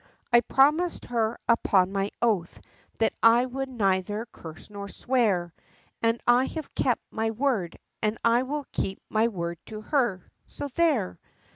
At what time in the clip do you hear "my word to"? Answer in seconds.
9.09-9.81